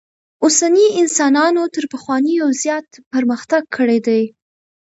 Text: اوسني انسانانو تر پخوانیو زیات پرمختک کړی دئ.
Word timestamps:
اوسني 0.43 0.85
انسانانو 1.01 1.63
تر 1.75 1.83
پخوانیو 1.93 2.45
زیات 2.61 2.87
پرمختک 3.11 3.63
کړی 3.75 3.99
دئ. 4.07 4.23